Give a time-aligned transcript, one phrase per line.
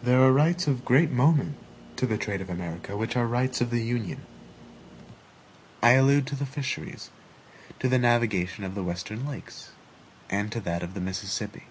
[0.00, 1.56] There are rights of great moment
[1.96, 4.20] to the trade of America which are rights of the Union
[5.82, 7.10] I allude to the fisheries,
[7.80, 9.72] to the navigation of the Western lakes,
[10.30, 11.64] and to that of the Mississippi.